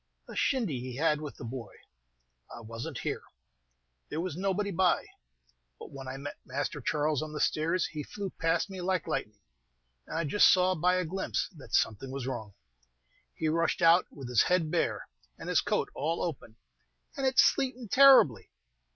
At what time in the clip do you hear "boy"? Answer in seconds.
1.43-1.75